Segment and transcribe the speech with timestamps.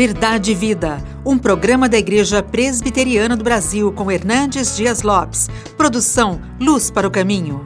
[0.00, 5.50] Verdade e Vida, um programa da Igreja Presbiteriana do Brasil com Hernandes Dias Lopes.
[5.76, 7.60] Produção Luz para o Caminho.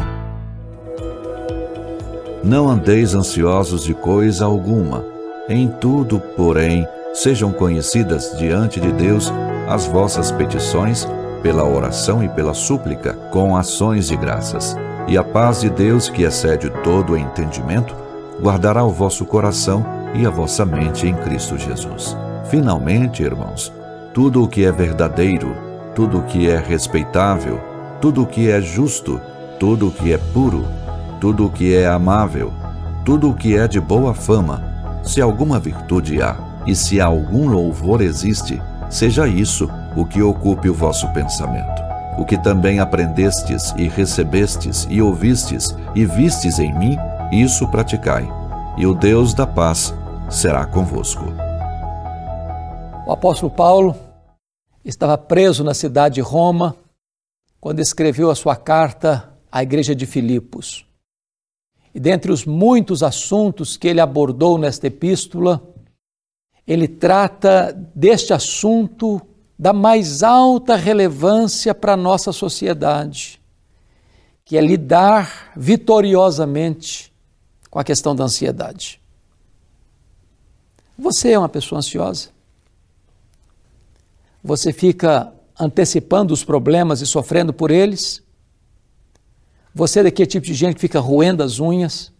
[2.42, 5.04] Não andeis ansiosos de coisa alguma.
[5.48, 9.32] Em tudo, porém, sejam conhecidas diante de Deus
[9.69, 11.07] as vossas petições,
[11.41, 14.77] pela oração e pela súplica, com ações de graças.
[15.07, 17.95] E a paz de Deus, que excede todo o entendimento,
[18.43, 22.23] guardará o vosso coração e a vossa mente em Cristo Jesus.
[22.50, 23.73] Finalmente, irmãos,
[24.12, 25.56] tudo o que é verdadeiro,
[25.95, 27.60] tudo o que é respeitável,
[28.00, 29.20] tudo o que é justo,
[29.59, 30.66] tudo o que é puro,
[31.20, 32.52] tudo o que é amável,
[33.05, 34.62] tudo o que é de boa fama,
[35.02, 36.36] se alguma virtude há
[36.66, 41.83] e se algum louvor existe, seja isso o que ocupe o vosso pensamento.
[42.19, 46.97] O que também aprendestes e recebestes e ouvistes e vistes em mim,
[47.33, 48.28] isso praticai,
[48.77, 49.95] e o Deus da paz
[50.28, 51.53] será convosco.
[53.06, 53.94] O apóstolo Paulo
[54.82, 56.74] estava preso na cidade de Roma
[57.61, 60.86] quando escreveu a sua carta à igreja de Filipos.
[61.94, 65.62] E dentre os muitos assuntos que ele abordou nesta epístola,
[66.66, 69.20] ele trata deste assunto
[69.58, 73.39] da mais alta relevância para a nossa sociedade,
[74.46, 77.12] que é lidar vitoriosamente
[77.70, 78.98] com a questão da ansiedade.
[80.98, 82.33] Você é uma pessoa ansiosa?
[84.45, 88.23] Você fica antecipando os problemas e sofrendo por eles?
[89.75, 92.12] Você é daquele tipo de gente que fica roendo as unhas?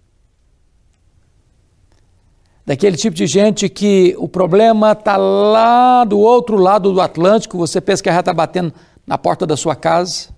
[2.64, 7.78] Daquele tipo de gente que o problema está lá do outro lado do Atlântico, você
[7.78, 8.72] pensa que já está batendo
[9.06, 10.31] na porta da sua casa?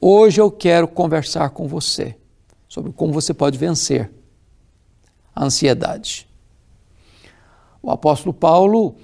[0.00, 2.16] Hoje eu quero conversar com você
[2.68, 4.12] sobre como você pode vencer
[5.34, 6.28] a ansiedade.
[7.82, 8.94] O apóstolo Paulo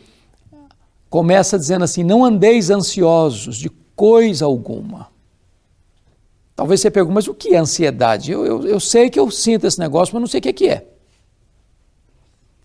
[1.12, 5.12] começa dizendo assim: Não andeis ansiosos de coisa alguma.
[6.56, 8.32] Talvez você pergunte, mas o que é ansiedade?
[8.32, 10.72] Eu, eu, eu sei que eu sinto esse negócio, mas não sei o que é.
[10.72, 10.86] É.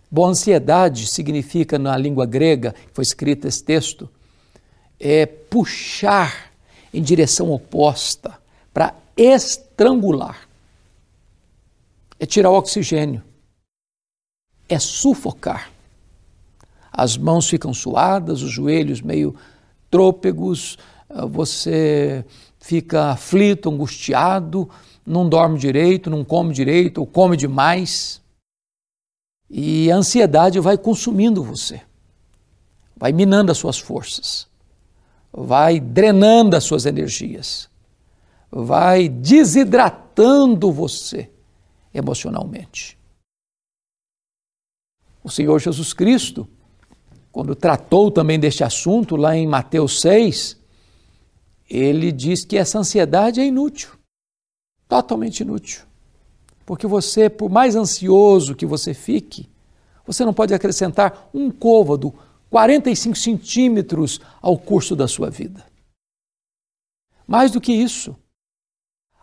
[0.09, 4.09] Bom, ansiedade significa, na língua grega, foi escrito esse texto,
[4.97, 6.53] é puxar
[6.93, 8.37] em direção oposta,
[8.73, 10.47] para estrangular.
[12.17, 13.21] É tirar o oxigênio.
[14.69, 15.76] É sufocar
[16.97, 19.35] as mãos ficam suadas, os joelhos meio
[19.87, 22.25] trôpegos, ah, você
[22.59, 24.67] fica aflito, angustiado,
[25.05, 28.19] não dorme direito, não come direito ou come demais.
[29.47, 31.81] E a ansiedade vai consumindo você,
[32.95, 34.47] vai minando as suas forças,
[35.31, 37.69] vai drenando as suas energias,
[38.49, 41.29] vai desidratando você
[41.93, 42.97] emocionalmente.
[45.23, 46.49] O Senhor Jesus Cristo
[47.37, 50.57] quando tratou também deste assunto, lá em Mateus 6,
[51.69, 53.91] ele diz que essa ansiedade é inútil,
[54.87, 55.83] totalmente inútil.
[56.65, 59.47] Porque você, por mais ansioso que você fique,
[60.03, 62.11] você não pode acrescentar um côvado,
[62.49, 65.63] 45 centímetros ao curso da sua vida.
[67.27, 68.15] Mais do que isso,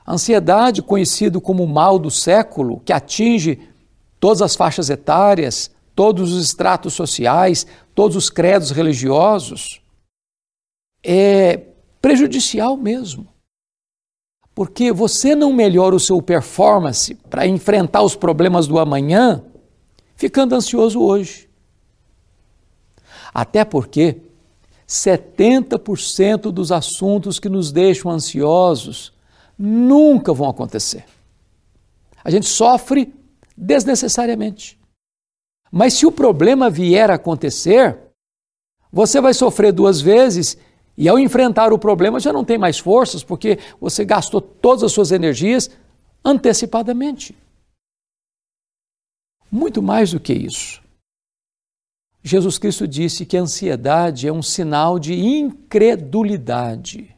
[0.06, 3.68] a ansiedade, conhecido como o mal do século, que atinge
[4.20, 9.80] todas as faixas etárias, todos os estratos sociais, todos os credos religiosos,
[11.02, 11.60] é
[12.00, 13.28] prejudicial mesmo.
[14.54, 19.44] Porque você não melhora o seu performance para enfrentar os problemas do amanhã
[20.16, 21.48] ficando ansioso hoje.
[23.32, 24.20] Até porque
[24.88, 29.12] 70% dos assuntos que nos deixam ansiosos
[29.58, 31.04] nunca vão acontecer.
[32.22, 33.12] A gente sofre
[33.56, 34.78] desnecessariamente.
[35.76, 37.98] Mas se o problema vier a acontecer,
[38.92, 40.56] você vai sofrer duas vezes
[40.96, 44.92] e ao enfrentar o problema já não tem mais forças porque você gastou todas as
[44.92, 45.68] suas energias
[46.24, 47.36] antecipadamente.
[49.50, 50.80] Muito mais do que isso.
[52.22, 57.12] Jesus Cristo disse que a ansiedade é um sinal de incredulidade.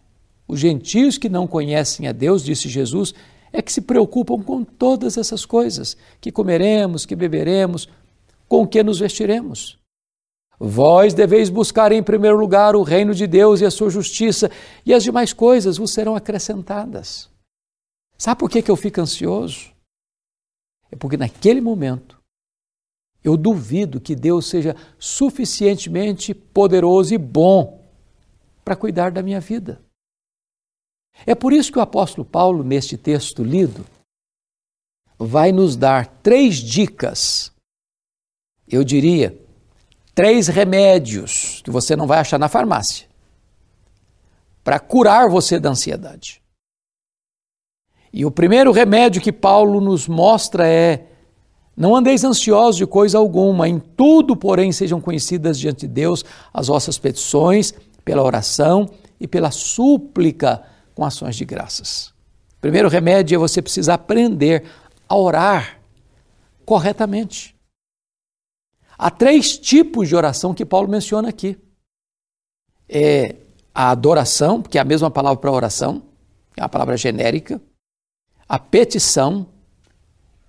[0.48, 3.12] Os gentios que não conhecem a Deus, disse Jesus,
[3.52, 7.86] é que se preocupam com todas essas coisas: que comeremos, que beberemos,
[8.48, 9.78] com que nos vestiremos.
[10.58, 14.50] Vós deveis buscar em primeiro lugar o reino de Deus e a sua justiça,
[14.84, 17.30] e as demais coisas vos serão acrescentadas.
[18.16, 19.72] Sabe por que, que eu fico ansioso?
[20.90, 22.18] É porque naquele momento
[23.22, 27.84] eu duvido que Deus seja suficientemente poderoso e bom
[28.64, 29.82] para cuidar da minha vida.
[31.26, 33.84] É por isso que o apóstolo Paulo, neste texto lido,
[35.18, 37.52] vai nos dar três dicas
[38.74, 39.38] eu diria,
[40.14, 43.06] três remédios que você não vai achar na farmácia
[44.64, 46.42] para curar você da ansiedade.
[48.12, 51.06] E o primeiro remédio que Paulo nos mostra é:
[51.76, 56.68] não andeis ansiosos de coisa alguma, em tudo, porém, sejam conhecidas diante de Deus as
[56.68, 57.74] vossas petições,
[58.04, 58.88] pela oração
[59.20, 60.62] e pela súplica
[60.94, 62.08] com ações de graças.
[62.56, 64.64] O primeiro remédio é você precisar aprender
[65.08, 65.80] a orar
[66.64, 67.55] corretamente.
[68.98, 71.58] Há três tipos de oração que Paulo menciona aqui.
[72.88, 73.36] É
[73.74, 76.02] a adoração, que é a mesma palavra para oração,
[76.56, 77.60] é uma palavra genérica,
[78.48, 79.46] a petição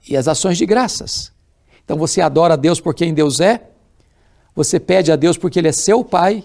[0.08, 1.34] e as ações de graças.
[1.84, 3.70] Então você adora a Deus por quem Deus é,
[4.56, 6.44] você pede a Deus porque Ele é seu Pai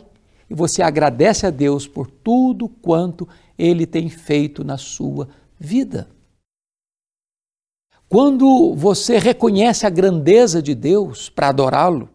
[0.51, 5.29] e você agradece a Deus por tudo quanto Ele tem feito na sua
[5.59, 6.09] vida.
[8.13, 12.11] Quando você reconhece a grandeza de Deus para adorá-lo,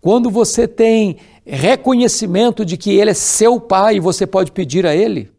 [0.00, 4.94] quando você tem reconhecimento de que Ele é seu Pai e você pode pedir a
[4.94, 5.32] Ele,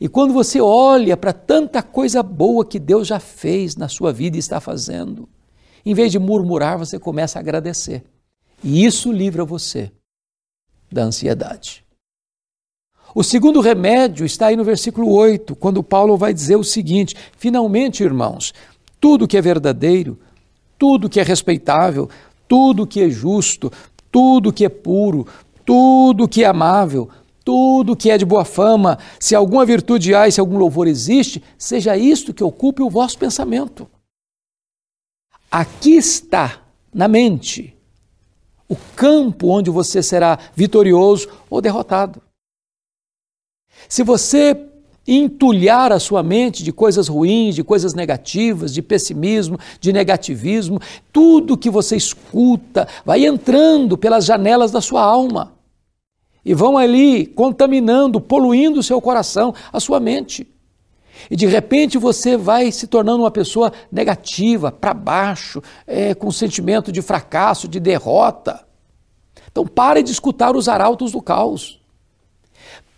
[0.00, 4.36] e quando você olha para tanta coisa boa que Deus já fez na sua vida
[4.36, 5.28] e está fazendo,
[5.86, 8.02] em vez de murmurar, você começa a agradecer.
[8.64, 9.92] E isso livra você
[10.90, 11.86] da ansiedade.
[13.14, 18.02] O segundo remédio está aí no versículo 8, quando Paulo vai dizer o seguinte: finalmente,
[18.02, 18.52] irmãos,
[19.00, 20.18] tudo que é verdadeiro,
[20.78, 22.08] tudo que é respeitável,
[22.46, 23.72] tudo que é justo,
[24.12, 25.26] tudo que é puro,
[25.64, 27.08] tudo que é amável,
[27.44, 31.42] tudo que é de boa fama, se alguma virtude há e se algum louvor existe,
[31.56, 33.88] seja isto que ocupe o vosso pensamento.
[35.50, 36.60] Aqui está,
[36.92, 37.74] na mente,
[38.68, 42.20] o campo onde você será vitorioso ou derrotado.
[43.88, 44.68] Se você
[45.06, 50.78] entulhar a sua mente de coisas ruins, de coisas negativas, de pessimismo, de negativismo,
[51.10, 55.54] tudo que você escuta vai entrando pelas janelas da sua alma
[56.44, 60.46] e vão ali contaminando, poluindo o seu coração, a sua mente.
[61.30, 66.92] E de repente você vai se tornando uma pessoa negativa, para baixo, é, com sentimento
[66.92, 68.64] de fracasso, de derrota.
[69.50, 71.77] Então pare de escutar os arautos do caos.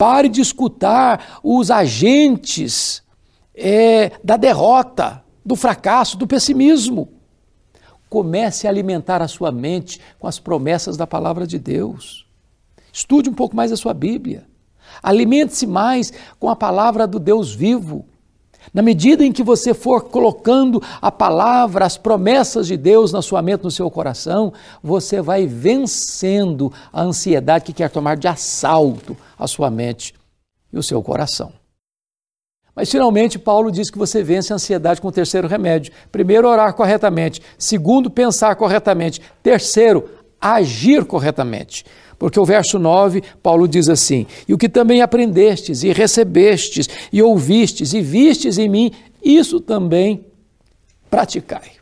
[0.00, 3.02] Pare de escutar os agentes
[3.55, 7.11] é, da derrota, do fracasso, do pessimismo.
[8.08, 12.26] Comece a alimentar a sua mente com as promessas da palavra de Deus.
[12.91, 14.47] Estude um pouco mais a sua Bíblia.
[15.02, 18.06] Alimente-se mais com a palavra do Deus vivo.
[18.72, 23.42] Na medida em que você for colocando a palavra, as promessas de Deus na sua
[23.42, 24.52] mente, no seu coração,
[24.82, 30.14] você vai vencendo a ansiedade que quer tomar de assalto a sua mente
[30.72, 31.52] e o seu coração.
[32.74, 35.92] Mas finalmente, Paulo diz que você vence a ansiedade com o terceiro remédio.
[36.10, 37.42] Primeiro, orar corretamente.
[37.58, 39.20] Segundo, pensar corretamente.
[39.42, 40.08] Terceiro,
[40.40, 41.84] agir corretamente.
[42.19, 47.22] Porque o verso 9, Paulo diz assim: E o que também aprendestes, e recebestes, e
[47.22, 48.92] ouvistes, e vistes em mim,
[49.22, 50.26] isso também
[51.10, 51.72] praticai.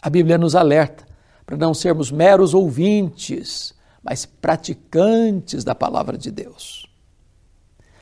[0.00, 1.06] A Bíblia nos alerta
[1.44, 6.86] para não sermos meros ouvintes, mas praticantes da palavra de Deus.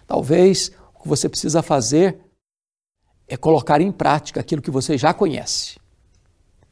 [0.06, 2.18] Talvez o que você precisa fazer
[3.28, 5.78] é colocar em prática aquilo que você já conhece: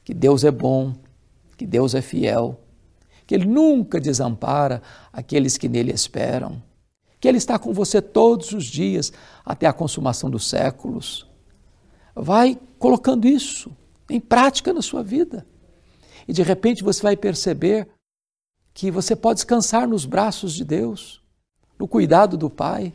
[0.04, 0.94] que Deus é bom,
[1.58, 2.58] que Deus é fiel
[3.28, 6.62] que Ele nunca desampara aqueles que nele esperam,
[7.20, 9.12] que Ele está com você todos os dias
[9.44, 11.28] até a consumação dos séculos.
[12.16, 13.70] Vai colocando isso
[14.08, 15.46] em prática na sua vida.
[16.26, 17.86] E de repente você vai perceber
[18.72, 21.22] que você pode descansar nos braços de Deus,
[21.78, 22.94] no cuidado do Pai,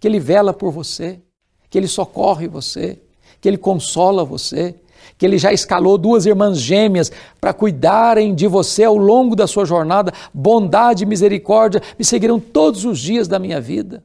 [0.00, 1.22] que Ele vela por você,
[1.68, 3.00] que Ele socorre você,
[3.40, 4.74] que Ele consola você,
[5.16, 9.64] que ele já escalou duas irmãs gêmeas para cuidarem de você ao longo da sua
[9.64, 10.12] jornada.
[10.32, 14.04] Bondade e misericórdia me seguirão todos os dias da minha vida.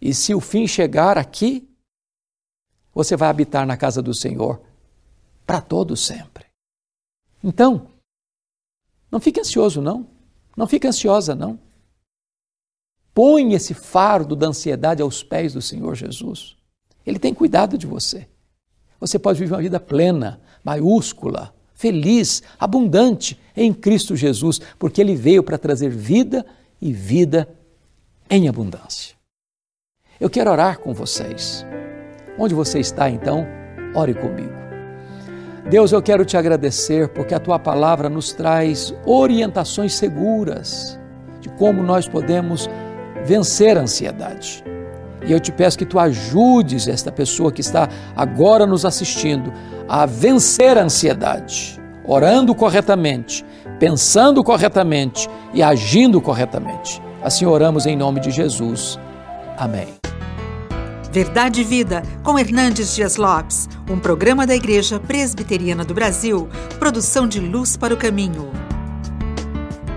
[0.00, 1.68] E se o fim chegar aqui,
[2.94, 4.60] você vai habitar na casa do Senhor
[5.46, 6.44] para todo sempre.
[7.42, 7.88] Então,
[9.10, 10.06] não fique ansioso não.
[10.56, 11.58] Não fique ansiosa não.
[13.12, 16.56] Põe esse fardo da ansiedade aos pés do Senhor Jesus.
[17.06, 18.28] Ele tem cuidado de você.
[19.04, 25.42] Você pode viver uma vida plena, maiúscula, feliz, abundante em Cristo Jesus, porque Ele veio
[25.42, 26.42] para trazer vida
[26.80, 27.46] e vida
[28.30, 29.14] em abundância.
[30.18, 31.66] Eu quero orar com vocês.
[32.38, 33.46] Onde você está, então,
[33.94, 34.54] ore comigo.
[35.68, 40.98] Deus, eu quero te agradecer porque a tua palavra nos traz orientações seguras
[41.42, 42.70] de como nós podemos
[43.22, 44.64] vencer a ansiedade.
[45.26, 49.52] E eu te peço que tu ajudes esta pessoa que está agora nos assistindo
[49.88, 53.44] a vencer a ansiedade, orando corretamente,
[53.78, 57.02] pensando corretamente e agindo corretamente.
[57.22, 58.98] Assim oramos em nome de Jesus.
[59.56, 59.88] Amém.
[61.10, 67.28] Verdade e Vida, com Hernandes Dias Lopes, um programa da Igreja Presbiteriana do Brasil, produção
[67.28, 68.50] de Luz para o Caminho.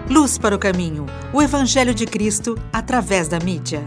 [0.09, 3.83] Luz para o Caminho, o Evangelho de Cristo através da mídia.